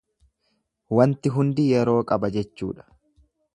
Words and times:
Wanti 0.99 1.33
hundi 1.35 1.67
yeroo 1.75 2.01
qaba 2.13 2.33
jechuudha. 2.39 2.89